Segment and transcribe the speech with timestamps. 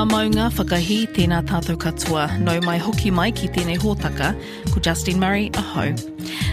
[0.00, 4.30] Ngā maunga whakahi tēnā tātou katoa, no mai hoki mai ki tēnei hōtaka,
[4.72, 5.92] ko Justine Murray, aho.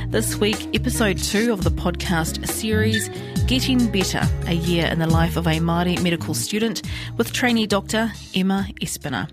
[0.09, 3.07] This week, episode two of the podcast series,
[3.47, 6.81] Getting Better, a year in the life of a Māori medical student
[7.15, 9.29] with trainee doctor Emma Espiner.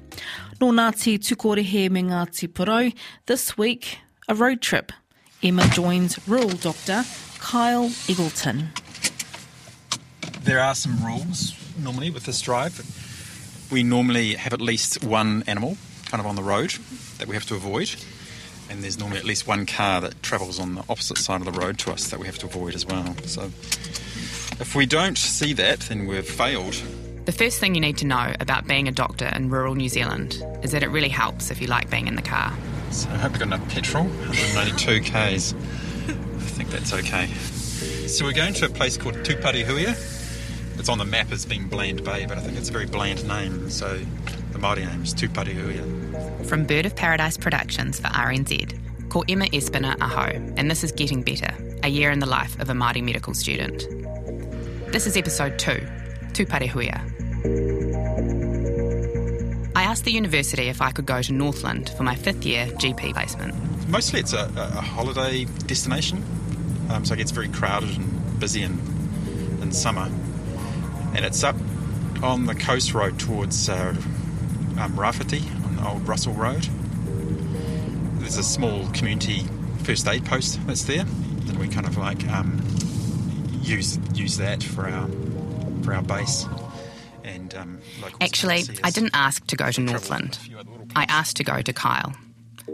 [0.60, 2.94] Nō Ngāti Tukorehe me Ngāti Porou,
[3.26, 4.92] this week, a road trip.
[5.42, 7.04] Emma joins rural doctor
[7.40, 8.68] Kyle Eggleton.
[10.44, 13.03] There are some rules normally with this drive.
[13.70, 16.74] We normally have at least one animal kind of on the road
[17.18, 17.94] that we have to avoid,
[18.70, 21.58] and there's normally at least one car that travels on the opposite side of the
[21.60, 23.16] road to us that we have to avoid as well.
[23.24, 23.44] So
[24.60, 26.80] if we don't see that, then we've failed.
[27.24, 30.44] The first thing you need to know about being a doctor in rural New Zealand
[30.62, 32.52] is that it really helps if you like being in the car.
[32.90, 34.04] So I hope we've got enough petrol.
[34.04, 35.54] 192 k's.
[35.54, 35.56] I
[36.56, 37.26] think that's okay.
[38.06, 40.13] So we're going to a place called Tuparehuia.
[40.78, 43.26] It's on the map as being Bland Bay, but I think it's a very bland
[43.26, 43.70] name.
[43.70, 43.98] So
[44.52, 46.46] the Māori name is Tuparehuia.
[46.46, 51.22] From Bird of Paradise Productions for RNZ, call Emma Espiner Aho, and this is Getting
[51.22, 53.86] Better, a year in the life of a Māori medical student.
[54.92, 55.86] This is episode two,
[56.32, 57.00] Tuparehuia.
[59.76, 63.12] I asked the university if I could go to Northland for my fifth year GP
[63.12, 63.54] placement.
[63.88, 66.22] Mostly it's a, a holiday destination,
[66.90, 68.78] um, so it gets very crowded and busy in,
[69.62, 70.10] in summer.
[71.14, 71.56] And it's up
[72.22, 73.94] on the coast road towards uh,
[74.78, 76.68] um, Rāwhiti on the old Russell Road.
[78.20, 79.44] There's a small community
[79.82, 82.60] first aid post that's there, and we kind of like um,
[83.60, 85.08] use use that for our
[85.82, 86.46] for our base.
[87.22, 87.80] And um,
[88.20, 90.38] Actually, I didn't ask to go to Northland.
[90.40, 92.14] a few other little I asked to go to Kyle.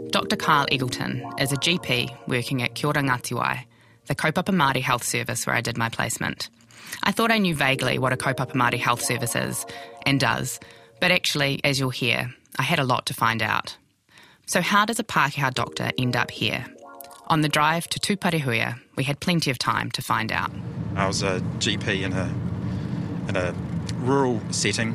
[0.09, 0.35] Dr.
[0.35, 3.65] Kyle Eggleton is a GP working at Ki A Ora Ngātiwai,
[4.07, 6.49] the Kaupapa Māori Health Service where I did my placement.
[7.03, 9.65] I thought I knew vaguely what a Kaupapa Health Service is
[10.05, 10.59] and does,
[10.99, 13.77] but actually, as you'll hear, I had a lot to find out.
[14.45, 16.65] So, how does a Pākehā doctor end up here?
[17.27, 20.51] On the drive to Tuparehuia, we had plenty of time to find out.
[20.95, 22.33] I was a GP in a
[23.29, 23.53] in a
[23.99, 24.93] rural setting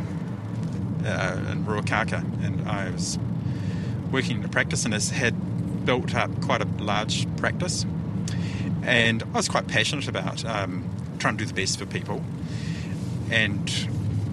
[1.04, 3.18] uh, in Ruakaka, and I was
[4.12, 7.86] working in a practice and had built up quite a large practice.
[8.82, 10.84] And I was quite passionate about um,
[11.18, 12.22] trying to do the best for people.
[13.30, 13.68] And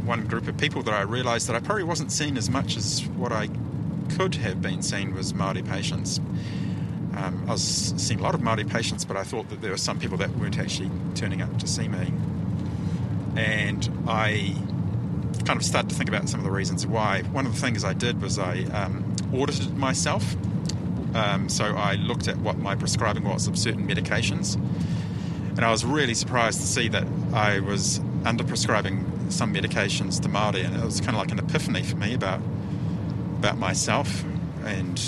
[0.05, 3.05] one group of people that I realised that I probably wasn't seen as much as
[3.15, 3.49] what I
[4.09, 6.19] could have been seen was Māori patients.
[7.15, 9.77] Um, I was seeing a lot of Māori patients, but I thought that there were
[9.77, 12.11] some people that weren't actually turning up to see me.
[13.35, 14.55] And I
[15.45, 17.21] kind of started to think about some of the reasons why.
[17.23, 20.35] One of the things I did was I um, audited myself.
[21.15, 24.57] Um, so I looked at what my prescribing was of certain medications.
[25.55, 30.29] And I was really surprised to see that I was under prescribing some medications to
[30.29, 30.65] Māori.
[30.65, 32.41] And it was kind of like an epiphany for me about,
[33.37, 34.23] about myself
[34.65, 34.99] and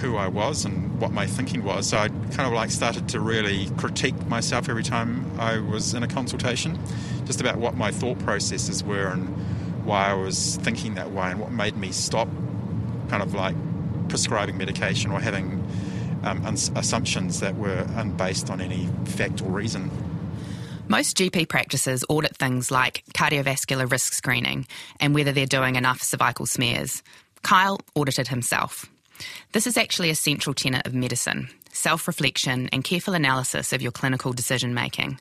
[0.00, 1.88] who I was and what my thinking was.
[1.88, 6.02] So I kind of like started to really critique myself every time I was in
[6.02, 6.78] a consultation,
[7.24, 9.26] just about what my thought processes were and
[9.84, 12.28] why I was thinking that way and what made me stop
[13.08, 13.56] kind of like
[14.08, 15.64] prescribing medication or having
[16.24, 19.90] um, assumptions that were unbased on any fact or reason.
[20.88, 24.66] Most GP practices audit things like cardiovascular risk screening
[25.00, 27.02] and whether they're doing enough cervical smears.
[27.42, 28.86] Kyle audited himself.
[29.52, 33.92] This is actually a central tenet of medicine self reflection and careful analysis of your
[33.92, 35.20] clinical decision making.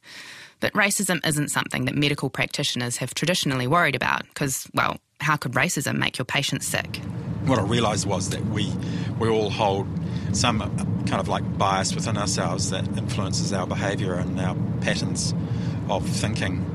[0.59, 5.53] But racism isn't something that medical practitioners have traditionally worried about because, well, how could
[5.53, 6.99] racism make your patients sick?
[7.47, 8.71] what I realised was that we
[9.19, 9.87] we all hold
[10.33, 10.67] some uh,
[11.05, 15.33] kind of like bias within ourselves that influences our behaviour and our patterns
[15.89, 16.65] of thinking.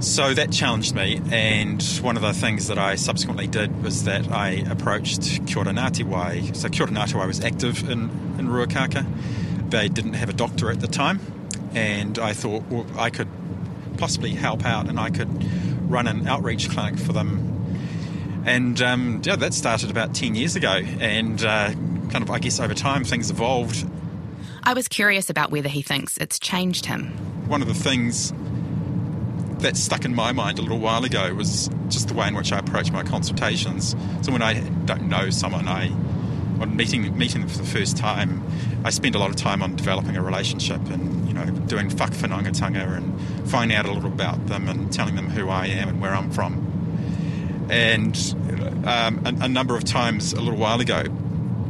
[0.00, 4.32] So that challenged me, and one of the things that I subsequently did was that
[4.32, 6.50] I approached Kia Ngāti Wai.
[6.54, 9.06] So Kia Ngāti Wai was active in, in Ruakaka.
[9.70, 11.20] They didn't have a doctor at the time,
[11.74, 13.28] and I thought well, I could
[13.98, 15.28] possibly help out and I could
[15.90, 17.52] run an outreach clinic for them
[18.44, 20.80] and um, yeah, that started about 10 years ago.
[21.00, 21.72] And uh,
[22.10, 23.86] kind of, I guess, over time, things evolved.
[24.64, 27.08] I was curious about whether he thinks it's changed him.
[27.48, 28.32] One of the things
[29.58, 32.52] that stuck in my mind a little while ago was just the way in which
[32.52, 33.94] I approach my consultations.
[34.22, 35.88] So when I don't know someone, I
[36.62, 38.42] on meeting meeting them for the first time,
[38.84, 42.96] I spend a lot of time on developing a relationship and you know doing whakawhanaungatanga
[42.96, 46.14] and finding out a little about them and telling them who I am and where
[46.14, 46.68] I'm from.
[47.70, 48.16] And
[48.86, 51.04] um, a, a number of times a little while ago,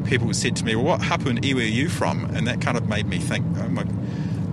[0.05, 2.77] people said to me, "Well, what hapu and iwi are you from?" And that kind
[2.77, 3.85] of made me think, oh my,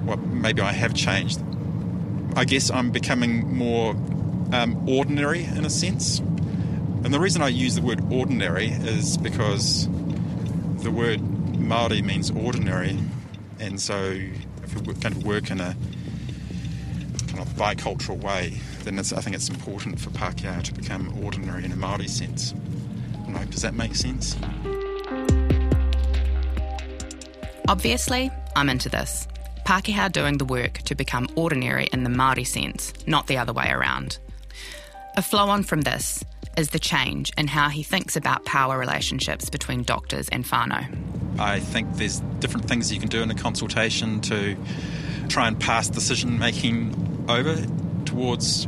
[0.05, 1.41] well, maybe I have changed.
[2.35, 3.91] I guess I'm becoming more
[4.53, 6.19] um, ordinary in a sense.
[6.19, 9.87] And the reason I use the word ordinary is because
[10.81, 12.97] the word Māori means ordinary,
[13.59, 13.95] and so
[14.63, 15.75] if we kind of work in a
[17.27, 21.71] kind of bicultural way, then I think it's important for Pākehā to become ordinary in
[21.71, 22.53] a Māori sense.
[23.27, 24.35] Know, does that make sense?
[27.67, 29.27] Obviously, I'm into this.
[29.65, 33.69] Pākehā doing the work to become ordinary in the Māori sense, not the other way
[33.69, 34.17] around.
[35.15, 36.23] A flow on from this
[36.57, 40.87] is the change in how he thinks about power relationships between doctors and whānau.
[41.39, 44.57] I think there's different things you can do in a consultation to
[45.29, 47.55] try and pass decision making over
[48.05, 48.67] towards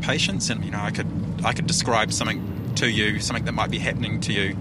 [0.00, 1.06] patients and you know I could
[1.44, 4.56] I could describe something to you something that might be happening to you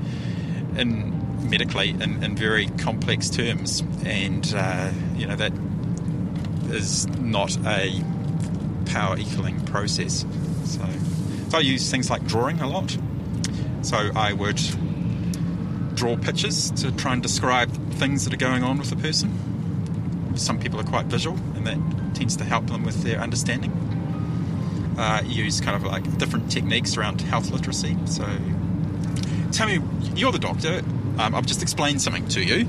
[0.78, 5.52] in medically in, in very complex terms, and uh, you know that
[6.70, 8.02] is not a
[8.86, 10.26] power equaling process.
[10.66, 10.86] So,
[11.52, 12.98] so I use things like drawing a lot.
[13.82, 14.62] So I would
[15.96, 20.38] draw pictures to try and describe things that are going on with a person.
[20.38, 23.74] Some people are quite visual, and that tends to help them with their understanding.
[24.98, 27.98] Uh, use kind of like different techniques around health literacy.
[28.06, 28.24] So,
[29.52, 29.82] tell me,
[30.16, 30.82] you're the doctor.
[31.20, 32.66] Um, I've just explained something to you.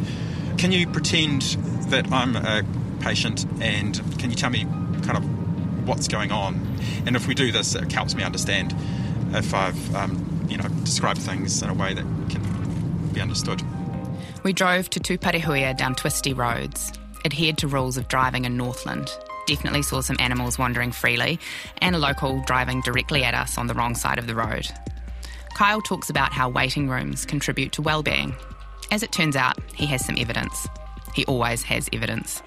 [0.59, 1.43] Can you pretend
[1.91, 2.65] that I'm a
[2.99, 4.65] patient and can you tell me
[5.05, 6.72] kind of what's going on?
[7.07, 8.75] And if we do this, it helps me understand
[9.35, 13.63] if I've, um, you know, described things in a way that can be understood.
[14.43, 16.93] We drove to Tuparehuia down twisty roads,
[17.25, 19.11] adhered to rules of driving in Northland,
[19.47, 21.39] definitely saw some animals wandering freely,
[21.79, 24.67] and a local driving directly at us on the wrong side of the road.
[25.55, 28.35] Kyle talks about how waiting rooms contribute to well-being.
[28.91, 30.67] As it turns out, he has some evidence.
[31.15, 32.43] He always has evidence.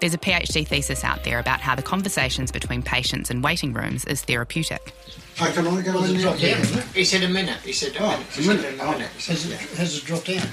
[0.00, 4.04] There's a PhD thesis out there about how the conversations between patients in waiting rooms
[4.04, 4.94] is therapeutic.
[5.34, 6.22] Hey, can I go in there?
[6.22, 6.62] Drop down.
[6.94, 7.58] He said a minute.
[7.64, 8.26] He said a Oh, minute.
[8.32, 8.78] He a said minute.
[8.80, 8.92] a Oh.
[8.92, 9.10] minute.
[9.18, 9.56] Said, Has it, yeah.
[9.78, 10.48] has it dropped down?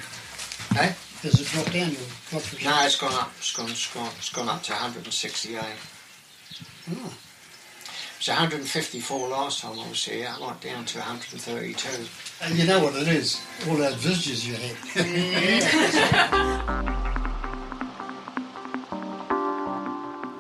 [0.78, 0.94] Eh?
[1.22, 2.02] Has it dropped down your
[2.32, 2.66] blood pressure?
[2.70, 3.32] No, it's gone up.
[3.38, 5.62] It's gone, it's gone, it's gone up to 168.
[6.92, 6.92] Oh.
[6.92, 10.28] It was 154 last time I was here.
[10.36, 12.08] I went down to 132.
[12.42, 13.40] And you know what it is?
[13.70, 14.76] All those visitors you had.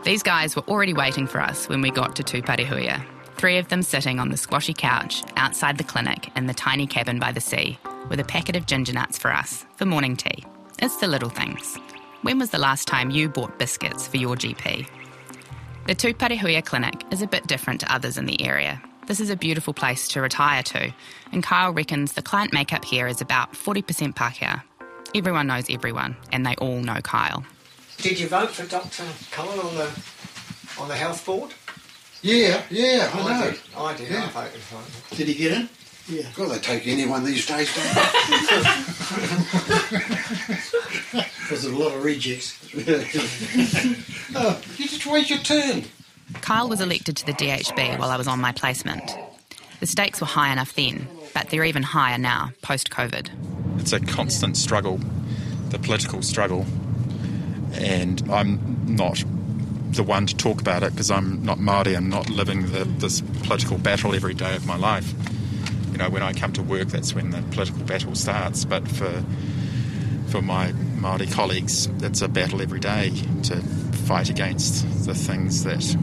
[0.05, 3.03] These guys were already waiting for us when we got to Tuparehuia.
[3.37, 7.17] Three of them sitting on the squashy couch outside the clinic in the tiny cabin
[7.17, 10.45] by the sea with a packet of ginger nuts for us for morning tea.
[10.79, 11.75] It's the little things.
[12.21, 14.87] When was the last time you bought biscuits for your GP?
[15.87, 18.79] The Tuparehuia clinic is a bit different to others in the area.
[19.07, 20.93] This is a beautiful place to retire to,
[21.31, 24.61] and Kyle reckons the client makeup here is about 40% Pākehā.
[25.15, 27.43] Everyone knows everyone, and they all know Kyle.
[27.97, 29.03] Did you vote for Dr.
[29.31, 29.89] Cullen on the
[30.79, 31.53] on the health board?
[32.21, 33.51] Yeah, yeah, I know.
[33.51, 33.59] did.
[33.77, 34.11] I did.
[34.11, 35.17] I voted for him.
[35.17, 35.69] Did he get in?
[36.07, 36.27] Yeah.
[36.35, 38.01] God, they take anyone these days, don't they?
[41.45, 42.57] Because there's a lot of rejects.
[42.73, 42.93] they?
[44.35, 45.83] oh, you just wait your turn.
[46.41, 49.15] Kyle was elected to the DHB while I was on my placement.
[49.79, 53.29] The stakes were high enough then, but they're even higher now, post COVID.
[53.79, 54.99] It's a constant struggle,
[55.69, 56.65] the political struggle,
[57.77, 59.23] and I'm not
[59.91, 61.95] the one to talk about it because I'm not Māori.
[61.95, 65.13] I'm not living the, this political battle every day of my life.
[65.91, 68.65] You know, when I come to work, that's when the political battle starts.
[68.65, 69.23] But for
[70.27, 73.11] for my Māori colleagues, it's a battle every day
[73.43, 73.61] to
[74.05, 75.95] fight against the things that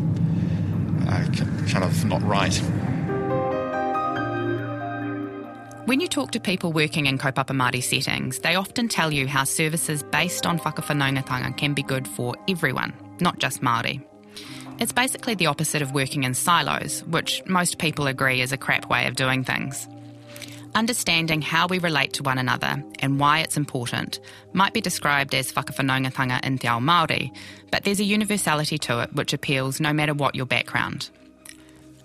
[1.09, 1.26] are
[1.69, 2.61] kind of not right.
[5.92, 9.44] When you talk to people working in kaupapa Māori settings, they often tell you how
[9.44, 14.02] services based on whakawhanaungatanga can be good for everyone, not just Māori.
[14.78, 18.88] It's basically the opposite of working in silos, which most people agree is a crap
[18.88, 19.87] way of doing things.
[20.75, 24.18] Understanding how we relate to one another and why it's important
[24.54, 27.37] might be described as whakawhanaungatanga in te ao Māori,
[27.70, 31.11] but there's a universality to it which appeals no matter what your background.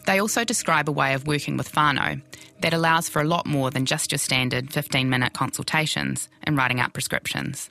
[0.07, 2.21] They also describe a way of working with whānau
[2.61, 6.79] that allows for a lot more than just your standard 15 minute consultations and writing
[6.79, 7.69] out prescriptions.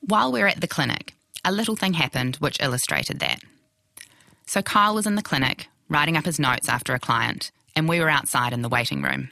[0.00, 1.14] While we were at the clinic,
[1.44, 3.40] a little thing happened which illustrated that.
[4.46, 8.00] So Kyle was in the clinic, writing up his notes after a client, and we
[8.00, 9.30] were outside in the waiting room.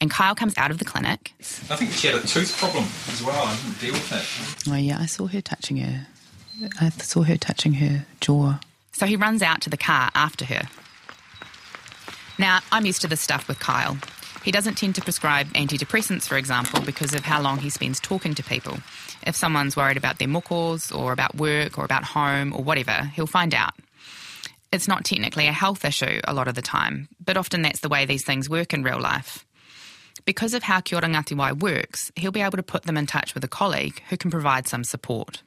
[0.00, 3.22] And Kyle comes out of the clinic, I think she had a tooth problem as
[3.22, 3.46] well.
[3.46, 4.72] I didn't deal with it.
[4.72, 6.06] Oh, yeah, I saw her touching her.
[6.80, 8.58] I saw her touching her jaw.
[8.92, 10.62] so he runs out to the car after her.
[12.38, 13.96] Now, I'm used to this stuff with Kyle.
[14.42, 18.34] He doesn't tend to prescribe antidepressants, for example, because of how long he spends talking
[18.34, 18.78] to people.
[19.24, 23.26] If someone's worried about their mokos or about work or about home or whatever, he'll
[23.26, 23.74] find out.
[24.72, 27.88] It's not technically a health issue a lot of the time, but often that's the
[27.88, 29.44] way these things work in real life.
[30.24, 33.34] Because of how Kia Ngāti Wai works, he'll be able to put them in touch
[33.34, 35.42] with a colleague who can provide some support.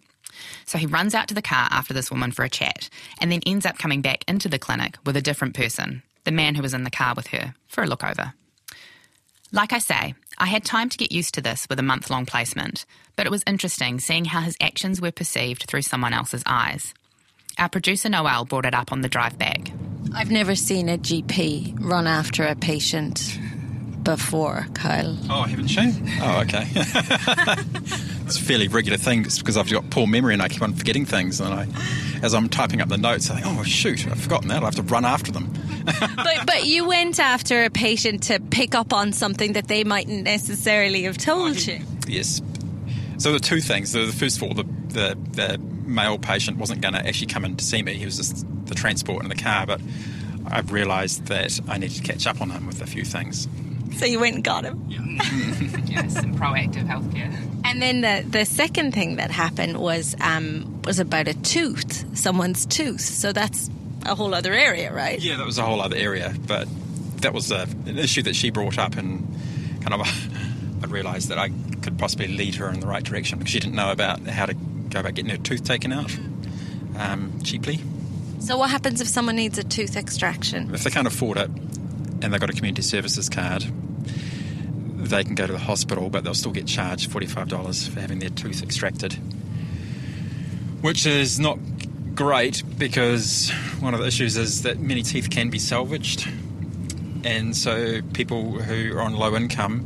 [0.66, 2.90] So he runs out to the car after this woman for a chat
[3.20, 6.56] and then ends up coming back into the clinic with a different person, the man
[6.56, 8.34] who was in the car with her, for a look over.
[9.52, 12.26] Like I say, I had time to get used to this with a month long
[12.26, 16.94] placement, but it was interesting seeing how his actions were perceived through someone else's eyes.
[17.58, 19.72] Our producer Noel brought it up on the drive back.
[20.14, 23.40] I've never seen a GP run after a patient
[24.04, 25.18] before, Kyle.
[25.30, 25.92] Oh, haven't you?
[26.22, 26.66] Oh, okay.
[28.26, 30.74] it's a fairly regular thing just because I've got poor memory and I keep on
[30.74, 31.40] forgetting things.
[31.40, 31.68] And I,
[32.24, 34.64] as I'm typing up the notes, I think, oh, shoot, I've forgotten that.
[34.64, 35.54] I have to run after them.
[35.86, 40.24] but, but you went after a patient to pick up on something that they mightn't
[40.24, 41.80] necessarily have told you.
[42.08, 42.42] Yes.
[43.18, 43.92] So the two things.
[43.92, 47.46] The, the first of all, the, the, the male patient wasn't going to actually come
[47.46, 47.94] in to see me.
[47.94, 49.68] He was just the transport in the car.
[49.68, 49.82] But
[50.48, 53.48] I've realised that I need to catch up on him with a few things.
[53.94, 54.84] So you went and got him.
[54.88, 55.00] Yeah.
[55.86, 57.34] yes, some proactive healthcare.
[57.64, 62.66] And then the, the second thing that happened was um, was about a tooth, someone's
[62.66, 63.02] tooth.
[63.02, 63.70] So that's
[64.06, 65.20] a whole other area, right?
[65.20, 66.34] Yeah, that was a whole other area.
[66.48, 66.68] But
[67.22, 69.28] that was a, an issue that she brought up, and
[69.82, 70.02] kind of
[70.84, 71.50] I realised that I
[71.82, 74.54] could possibly lead her in the right direction because she didn't know about how to
[74.54, 76.16] go about getting her tooth taken out
[76.98, 77.80] um, cheaply.
[78.40, 80.74] So what happens if someone needs a tooth extraction?
[80.74, 81.50] If they can't afford it
[82.26, 86.34] and they've got a community services card, they can go to the hospital, but they'll
[86.34, 89.14] still get charged $45 for having their tooth extracted.
[90.82, 91.60] Which is not
[92.16, 96.28] great because one of the issues is that many teeth can be salvaged.
[97.24, 99.86] And so people who are on low income,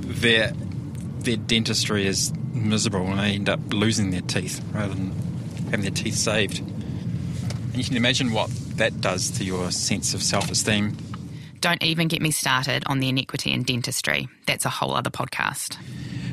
[0.00, 0.52] their,
[1.20, 5.12] their dentistry is miserable and they end up losing their teeth rather than
[5.70, 6.58] having their teeth saved.
[6.58, 10.96] And you can imagine what that does to your sense of self esteem.
[11.60, 14.28] Don't even get me started on the inequity in dentistry.
[14.46, 15.76] That's a whole other podcast.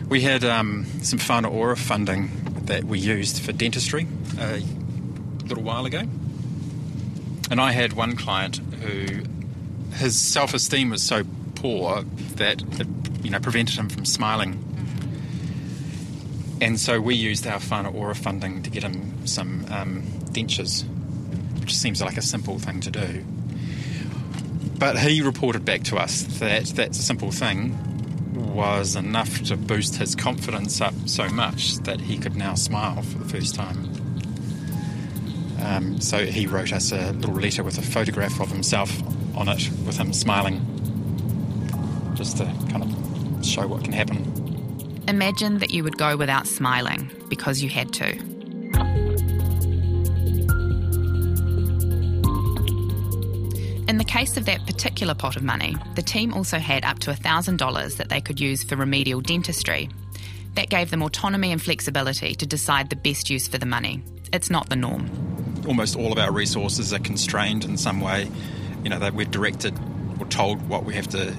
[0.08, 2.32] We had um, some Whānau Ora funding
[2.66, 4.08] that we used for dentistry
[4.40, 4.62] a
[5.46, 6.02] little while ago.
[7.52, 9.24] And I had one client who
[9.94, 11.24] his self esteem was so
[11.56, 12.04] poor
[12.36, 12.88] that it
[13.24, 14.66] you know, prevented him from smiling.
[16.62, 20.84] And so we used our Whānau Ora funding to get him some um, dentures,
[21.74, 23.24] seems like a simple thing to do.
[24.78, 27.78] But he reported back to us that that simple thing
[28.54, 33.18] was enough to boost his confidence up so much that he could now smile for
[33.18, 33.90] the first time.
[35.62, 39.02] Um, so he wrote us a little letter with a photograph of himself
[39.36, 40.66] on it, with him smiling,
[42.16, 45.04] just to kind of show what can happen.
[45.08, 48.39] Imagine that you would go without smiling because you had to.
[53.90, 57.12] In the case of that particular pot of money, the team also had up to
[57.12, 59.90] $1,000 that they could use for remedial dentistry.
[60.54, 64.04] That gave them autonomy and flexibility to decide the best use for the money.
[64.32, 65.10] It's not the norm.
[65.68, 68.30] Almost all of our resources are constrained in some way.
[68.84, 69.74] You know, that we're directed
[70.20, 71.36] or told what we have to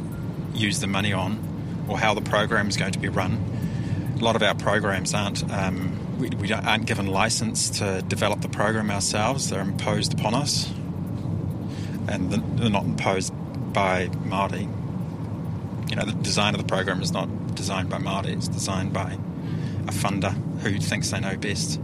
[0.53, 3.39] use the money on or how the program is going to be run.
[4.19, 8.49] A lot of our programs aren't, um, we, we aren't given license to develop the
[8.49, 10.69] program ourselves, they're imposed upon us
[12.11, 13.33] and they're not imposed
[13.73, 14.69] by Māori.
[15.91, 19.13] You know, the design of the program is not designed by Māori, it's designed by
[19.89, 21.81] a funder who thinks they know best.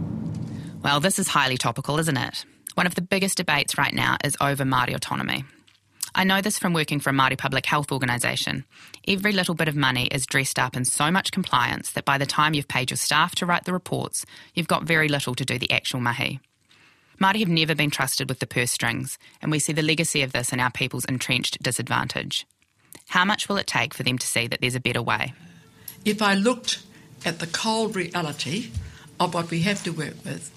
[0.81, 2.45] Well, this is highly topical, isn't it?
[2.75, 5.43] One of the biggest debates right now is over Māori autonomy.
[6.13, 8.65] I know this from working for a Māori public health organisation.
[9.07, 12.25] Every little bit of money is dressed up in so much compliance that by the
[12.25, 15.59] time you've paid your staff to write the reports, you've got very little to do
[15.59, 16.39] the actual mahi.
[17.19, 20.33] Māori have never been trusted with the purse strings, and we see the legacy of
[20.33, 22.45] this in our people's entrenched disadvantage.
[23.09, 25.33] How much will it take for them to see that there's a better way?
[26.05, 26.83] If I looked
[27.25, 28.69] at the cold reality
[29.19, 30.51] of what we have to work with,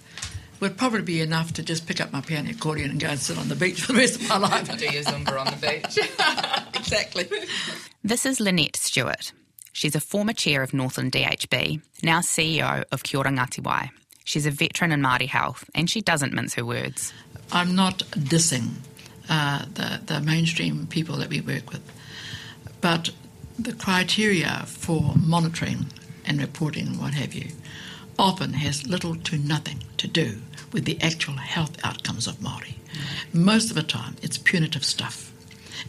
[0.55, 3.19] it would probably be enough to just pick up my piano accordion and go and
[3.19, 4.69] sit on the beach for the rest of my life.
[4.69, 6.75] And do your Zumba on the beach.
[6.75, 7.27] exactly.
[8.05, 9.33] This is Lynette Stewart.
[9.73, 13.91] She's a former chair of Northland DHB, now CEO of Ki A Ora Ngātiwai.
[14.31, 17.13] She's a veteran in Māori health, and she doesn't mince her words.
[17.51, 18.75] I'm not dissing
[19.29, 21.83] uh, the, the mainstream people that we work with,
[22.81, 23.11] but
[23.59, 25.87] the criteria for monitoring
[26.25, 27.49] and reporting and what have you
[28.21, 30.39] often has little to nothing to do
[30.71, 32.75] with the actual health outcomes of Māori.
[33.33, 35.33] Most of the time, it's punitive stuff.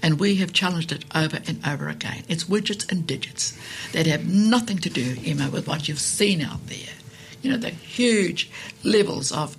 [0.01, 2.23] And we have challenged it over and over again.
[2.27, 3.55] It's widgets and digits
[3.91, 6.95] that have nothing to do, Emma, with what you've seen out there
[7.41, 8.49] you know, the huge
[8.83, 9.57] levels of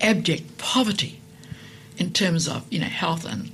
[0.00, 1.20] abject poverty
[1.96, 3.50] in terms of you know health and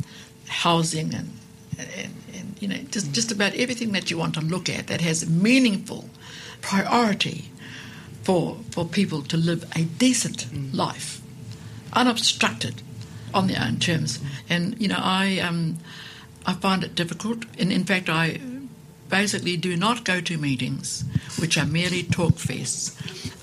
[0.49, 1.31] housing and
[1.79, 5.01] and, and you know just just about everything that you want to look at that
[5.01, 6.09] has meaningful
[6.61, 7.51] priority
[8.23, 11.21] for for people to live a decent life,
[11.93, 12.83] unobstructed,
[13.35, 14.21] on their own terms.
[14.49, 15.79] And you know, I um,
[16.47, 18.41] I find it difficult, and in fact, I
[19.15, 21.05] basically do not go to meetings
[21.39, 22.91] which are merely talk fests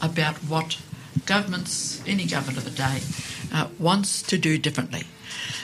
[0.04, 0.78] about what
[1.26, 3.00] governments, any government of the day,
[3.54, 5.04] uh, wants to do differently.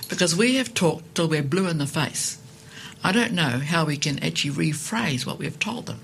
[0.07, 2.37] Because we have talked till we're blue in the face.
[3.03, 5.99] I don't know how we can actually rephrase what we've told them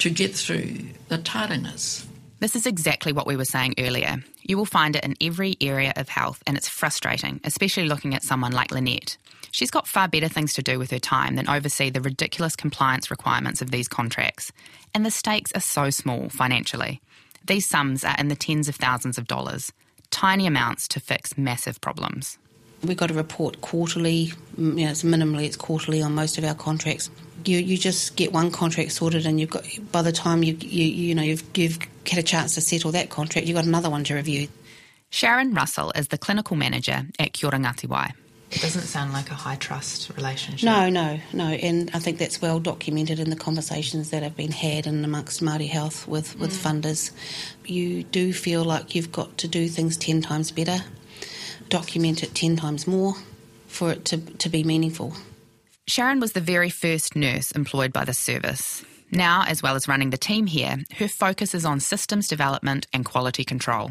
[0.00, 2.06] to get through the tardiness.
[2.40, 4.22] This is exactly what we were saying earlier.
[4.42, 8.22] You will find it in every area of health, and it's frustrating, especially looking at
[8.22, 9.16] someone like Lynette.
[9.54, 13.08] She's got far better things to do with her time than oversee the ridiculous compliance
[13.08, 14.50] requirements of these contracts.
[14.92, 17.00] And the stakes are so small financially.
[17.46, 19.72] These sums are in the tens of thousands of dollars,
[20.10, 22.36] tiny amounts to fix massive problems.
[22.82, 26.56] We've got to report quarterly, you know, it's minimally it's quarterly on most of our
[26.56, 27.08] contracts.
[27.44, 30.84] You you just get one contract sorted, and you've got by the time you you,
[30.84, 31.78] you know you've you've
[32.10, 34.48] had a chance to settle that contract, you've got another one to review.
[35.10, 38.14] Sharon Russell is the clinical manager at Kia ora.
[38.54, 40.64] It doesn't sound like a high trust relationship.
[40.64, 44.52] No, no, no, and I think that's well documented in the conversations that have been
[44.52, 46.80] had and amongst Māori Health with with mm.
[46.80, 47.10] funders.
[47.64, 50.84] You do feel like you've got to do things ten times better,
[51.68, 53.14] document it ten times more,
[53.66, 55.14] for it to to be meaningful.
[55.88, 58.84] Sharon was the very first nurse employed by the service.
[59.10, 63.04] Now, as well as running the team here, her focus is on systems development and
[63.04, 63.90] quality control.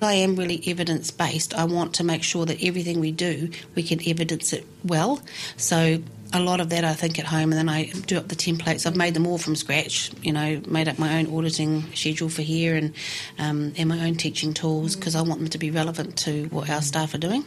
[0.00, 1.54] I am really evidence based.
[1.54, 5.20] I want to make sure that everything we do, we can evidence it well.
[5.56, 6.02] So
[6.32, 8.86] a lot of that I think at home, and then I do up the templates.
[8.86, 10.10] I've made them all from scratch.
[10.22, 12.94] You know, made up my own auditing schedule for here, and
[13.38, 16.70] um, and my own teaching tools because I want them to be relevant to what
[16.70, 17.44] our staff are doing.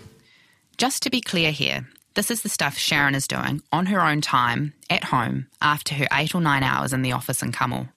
[0.77, 4.21] Just to be clear here, this is the stuff Sharon is doing on her own
[4.21, 7.87] time, at home, after her eight or nine hours in the office in Kamo.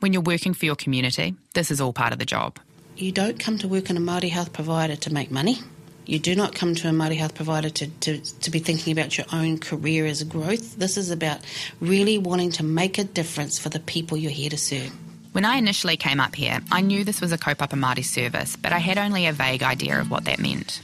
[0.00, 2.58] When you're working for your community, this is all part of the job.
[2.98, 5.60] You don't come to work in a Māori health provider to make money.
[6.04, 9.16] You do not come to a Māori health provider to, to, to be thinking about
[9.16, 10.76] your own career as a growth.
[10.76, 11.38] This is about
[11.80, 14.90] really wanting to make a difference for the people you're here to serve.
[15.30, 18.72] When I initially came up here, I knew this was a kaupapa Māori service, but
[18.72, 20.80] I had only a vague idea of what that meant.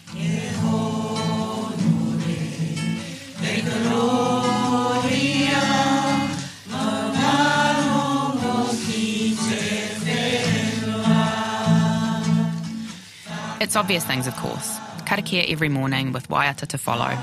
[13.64, 14.78] It's obvious things, of course.
[15.06, 17.16] Karakia every morning with waiata to follow.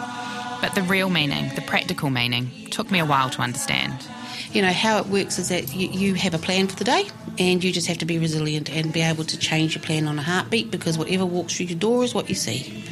[0.59, 4.07] But the real meaning, the practical meaning, took me a while to understand.
[4.51, 7.07] You know, how it works is that you, you have a plan for the day
[7.37, 10.17] and you just have to be resilient and be able to change your plan on
[10.17, 12.83] a heartbeat because whatever walks through your door is what you see.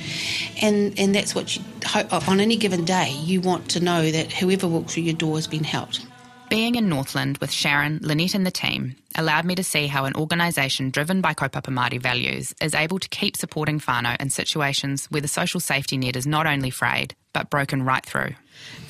[0.62, 1.64] And, and that's what you,
[1.96, 5.48] on any given day, you want to know that whoever walks through your door has
[5.48, 6.06] been helped.
[6.50, 10.16] Being in Northland with Sharon, Lynette, and the team allowed me to see how an
[10.16, 15.22] organisation driven by kaupapa Māori values is able to keep supporting whānau in situations where
[15.22, 18.34] the social safety net is not only frayed, but broken right through.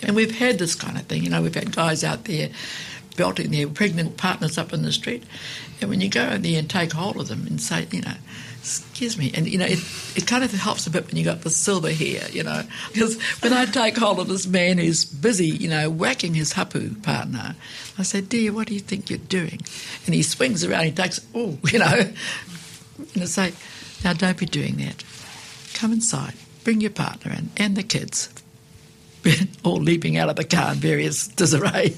[0.01, 2.49] And we've had this kind of thing, you know, we've had guys out there
[3.17, 5.25] belting their pregnant partners up in the street.
[5.81, 8.15] And when you go in there and take hold of them and say, you know,
[8.77, 9.79] excuse me, and you know, it,
[10.15, 13.19] it kind of helps a bit when you got the silver hair, you know, because
[13.41, 17.55] when I take hold of this man who's busy, you know, whacking his hapu partner,
[17.97, 19.61] I say, dear, what do you think you're doing?
[20.05, 22.11] And he swings around, he takes, oh, you know,
[23.13, 23.53] and I say,
[24.03, 25.03] now don't be doing that.
[25.73, 28.29] Come inside, bring your partner in and the kids,
[29.63, 31.95] all leaping out of the car in various disarray.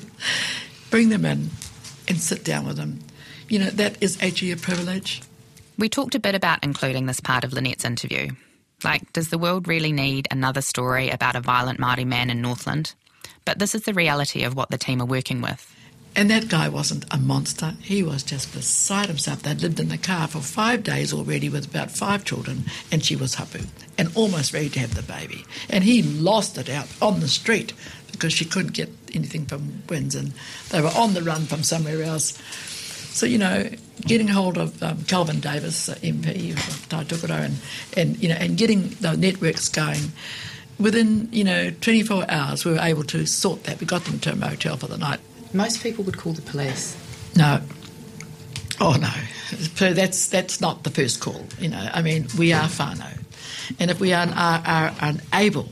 [0.89, 1.49] Bring them in
[2.07, 2.99] and sit down with them.
[3.47, 5.21] You know, that is actually a privilege.
[5.77, 8.31] We talked a bit about including this part of Lynette's interview.
[8.83, 12.93] Like, does the world really need another story about a violent Māori man in Northland?
[13.45, 15.75] But this is the reality of what the team are working with.
[16.15, 17.73] And that guy wasn't a monster.
[17.81, 19.43] He was just beside himself.
[19.43, 23.15] They'd lived in the car for five days already with about five children, and she
[23.15, 23.61] was hapu
[23.97, 25.45] and almost ready to have the baby.
[25.69, 27.73] And he lost it out on the street
[28.11, 30.33] because she couldn't get anything from WINZ, and
[30.69, 32.37] they were on the run from somewhere else.
[33.13, 33.69] So, you know,
[34.01, 37.55] getting hold of um, Kelvin Davis, uh, MP of Tai Tokerau, and,
[37.95, 40.11] and, you know, and getting the networks going,
[40.79, 43.79] within, you know, 24 hours we were able to sort that.
[43.79, 45.19] We got them to a motel for the night.
[45.53, 46.97] Most people would call the police.
[47.35, 47.61] No.
[48.79, 49.11] Oh, no.
[49.75, 51.89] So that's, that's not the first call, you know.
[51.93, 53.19] I mean, we are whānau.
[53.79, 55.69] And if we are, are, are unable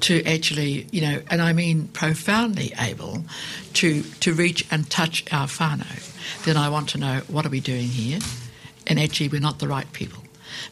[0.00, 3.24] to actually, you know, and I mean profoundly able
[3.74, 7.60] to, to reach and touch our whānau, then I want to know what are we
[7.60, 8.20] doing here?
[8.86, 10.22] And actually, we're not the right people.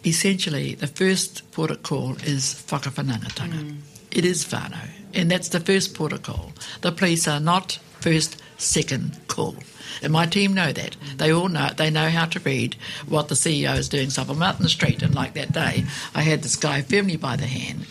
[0.05, 3.62] essentially the first port of call is whakawhanaungatanga.
[3.62, 3.77] Mm.
[4.11, 6.53] It is whānau, and that's the first port of call.
[6.83, 9.57] The police are not first, second call.
[10.03, 10.97] And my team know that.
[11.17, 14.11] They all know They know how to read what the CEO is doing.
[14.11, 15.85] So if I'm out in the street, and like that day,
[16.15, 17.87] I had this guy firmly by the hand,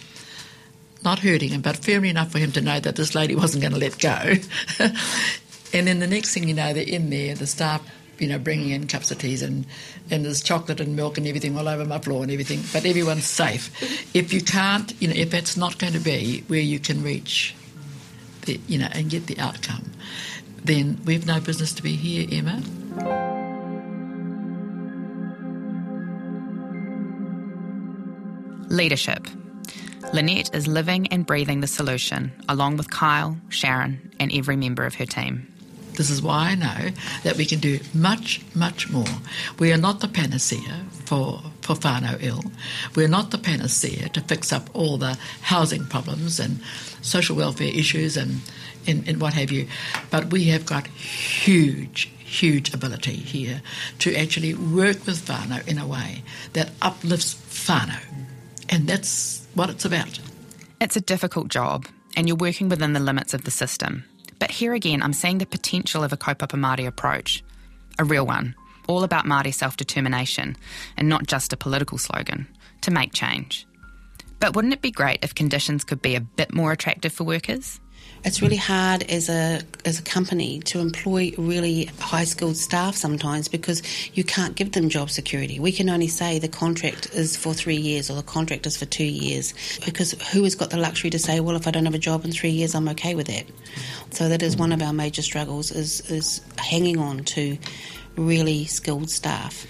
[1.04, 3.74] not hurting him, but firmly enough for him to know that this lady wasn't going
[3.74, 4.34] to let go.
[5.74, 7.82] and then the next thing you know, they're in there, the staff
[8.22, 9.66] you know, bringing in cups of teas and,
[10.12, 12.62] and there's chocolate and milk and everything all over my floor and everything.
[12.72, 14.16] But everyone's safe.
[14.16, 17.56] If you can't, you know, if it's not going to be where you can reach,
[18.44, 19.92] the, you know, and get the outcome,
[20.64, 22.62] then we've no business to be here, Emma.
[28.70, 29.28] Leadership.
[30.14, 34.96] Lynette is living and breathing the solution, along with Kyle, Sharon, and every member of
[34.96, 35.48] her team.
[35.96, 36.90] This is why I know
[37.24, 39.06] that we can do much, much more.
[39.60, 42.44] We are not the panacea for, for whānau ill.
[42.96, 46.60] We're not the panacea to fix up all the housing problems and
[47.02, 48.42] social welfare issues and,
[48.88, 49.68] and, and what have you.
[50.10, 53.62] But we have got huge, huge ability here
[54.00, 57.36] to actually work with whānau in a way that uplifts
[57.68, 58.02] whānau.
[58.70, 60.20] And that's what it's about.
[60.80, 61.86] It's a difficult job,
[62.16, 64.04] and you're working within the limits of the system.
[64.40, 67.44] But here again, I'm seeing the potential of a kaupapa Māori approach,
[68.00, 68.56] a real one,
[68.88, 70.58] all about Māori self determination,
[70.98, 72.48] and not just a political slogan,
[72.82, 73.68] to make change.
[74.40, 77.80] But wouldn't it be great if conditions could be a bit more attractive for workers?
[78.24, 83.48] It's really hard as a as a company to employ really high skilled staff sometimes
[83.48, 83.82] because
[84.16, 85.60] you can't give them job security.
[85.60, 88.86] We can only say the contract is for three years or the contract is for
[88.86, 91.96] two years because who has got the luxury to say, well, if I don't have
[91.96, 93.46] a job in three years, I'm okay with that.
[94.12, 97.58] So that is one of our major struggles is is hanging on to
[98.18, 99.66] really skilled staff.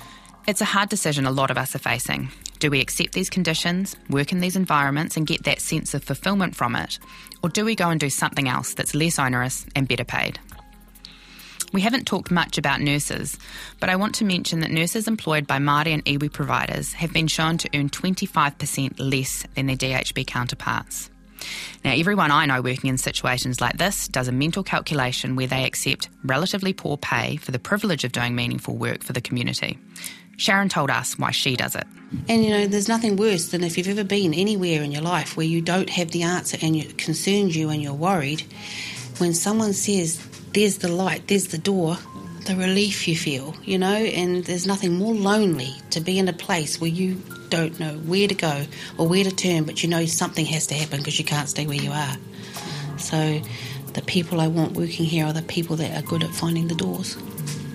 [0.46, 2.30] It's a hard decision a lot of us are facing.
[2.60, 6.56] Do we accept these conditions, work in these environments, and get that sense of fulfillment
[6.56, 7.00] from it?
[7.44, 10.40] Or do we go and do something else that's less onerous and better paid?
[11.74, 13.38] We haven't talked much about nurses,
[13.80, 17.28] but I want to mention that nurses employed by Māori and iwi providers have been
[17.28, 21.10] shown to earn 25% less than their DHB counterparts.
[21.84, 25.64] Now, everyone I know working in situations like this does a mental calculation where they
[25.64, 29.80] accept relatively poor pay for the privilege of doing meaningful work for the community.
[30.42, 31.86] Sharon told us why she does it.
[32.28, 35.38] And you know, there's nothing worse than if you've ever been anywhere in your life
[35.38, 38.42] where you don't have the answer and it concerns you and you're worried.
[39.20, 40.18] When someone says,
[40.52, 41.96] There's the light, there's the door,
[42.48, 46.34] the relief you feel, you know, and there's nothing more lonely to be in a
[46.34, 48.66] place where you don't know where to go
[48.98, 51.68] or where to turn, but you know something has to happen because you can't stay
[51.68, 52.18] where you are.
[52.98, 53.40] So,
[53.94, 56.74] the people I want working here are the people that are good at finding the
[56.74, 57.16] doors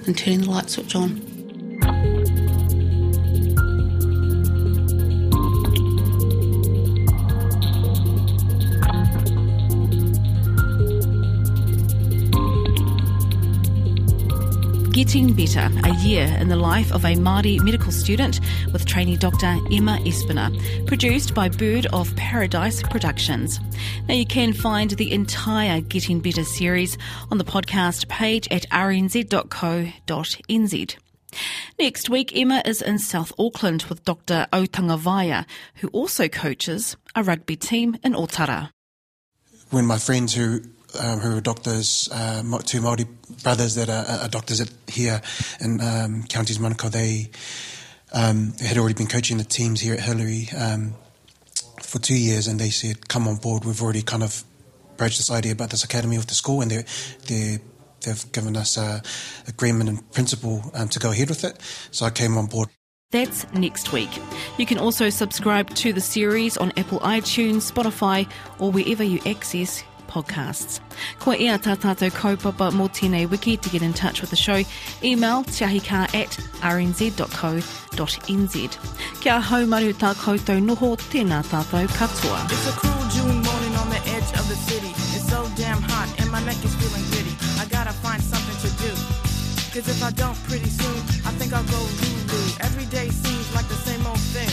[0.08, 1.35] and turning the light switch on.
[14.96, 18.40] Getting Better, a year in the life of a Māori medical student
[18.72, 23.60] with trainee doctor Emma Espiner, produced by Bird of Paradise Productions.
[24.08, 26.96] Now you can find the entire Getting Better series
[27.30, 29.36] on the podcast page at rnz.co.nz.
[31.78, 34.46] Next week, Emma is in South Auckland with Dr.
[34.50, 38.70] Otanga Vaia, who also coaches a rugby team in Otara.
[39.68, 40.62] When my friends who
[40.98, 43.06] um, who are doctors, uh, two Māori
[43.42, 45.20] brothers that are, are doctors at, here
[45.60, 46.90] in um, Counties Manukau.
[46.90, 47.30] They,
[48.12, 50.94] um, had already been coaching the teams here at Hillary um,
[51.82, 53.64] for two years, and they said, "Come on board.
[53.64, 54.44] We've already kind of
[54.96, 56.84] broached this idea about this academy with the school, and they're,
[57.28, 57.58] they're
[58.02, 59.02] they've given us a
[59.48, 62.68] agreement and principle um, to go ahead with it." So I came on board.
[63.12, 64.10] That's next week.
[64.58, 68.28] You can also subscribe to the series on Apple iTunes, Spotify,
[68.58, 69.84] or wherever you access
[70.16, 70.80] podcasts.
[71.20, 74.62] Ko ia tā tātou kaupapa mō tēnei wiki to get in touch with the show.
[75.04, 78.54] Email tiahika at rnz.co.nz.
[79.20, 82.44] Kia haumaru tā koutou noho, tēnā tātou katoa.
[82.50, 84.92] It's a cruel June morning on the edge of the city.
[85.16, 87.34] It's so damn hot and my neck is feeling gritty.
[87.60, 88.92] I gotta find something to do.
[89.76, 90.96] Cause if I don't pretty soon,
[91.28, 92.40] I think I'll go Lulu.
[92.64, 94.48] Every day seems like the same old thing.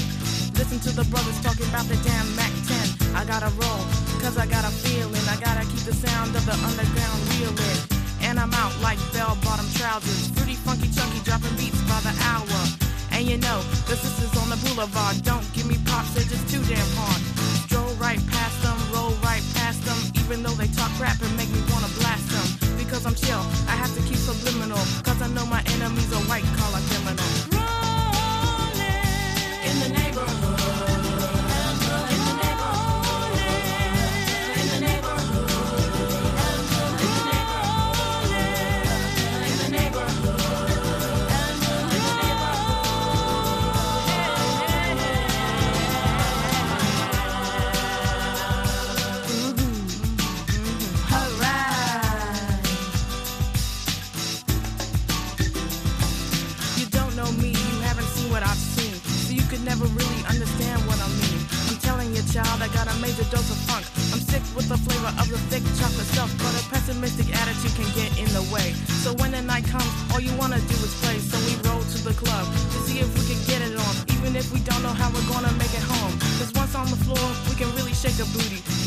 [0.59, 3.15] Listen to the brothers talking about the damn Mac 10.
[3.15, 6.55] I gotta roll Cause I got a feeling I gotta keep the sound of the
[6.63, 7.79] underground reeling.
[8.23, 10.31] And I'm out like bell bottom trousers.
[10.31, 12.59] Fruity, funky, chunky, dropping beats by the hour.
[13.11, 16.63] And you know, the sisters on the boulevard don't give me props, they're just too
[16.71, 17.19] damn hard.
[17.67, 21.51] Stroll right past them, roll right past them, even though they talk crap and make
[21.51, 22.47] me wanna blast them.
[22.79, 26.47] Because I'm chill, I have to keep subliminal, cause I know my enemies are white
[26.55, 27.22] collar criminals.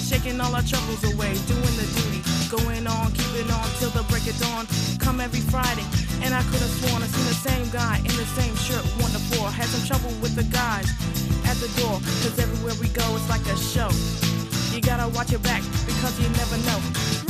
[0.07, 4.23] Shaking all our troubles away, doing the duty, going on, keeping on till the break
[4.31, 4.65] of dawn.
[4.99, 5.83] Come every Friday,
[6.23, 9.11] and I could have sworn I seen the same guy in the same shirt, one
[9.11, 9.51] to four.
[9.51, 10.87] Had some trouble with the guys
[11.51, 13.91] at the door, cause everywhere we go, it's like a show.
[14.73, 17.26] You gotta watch your back because you never know.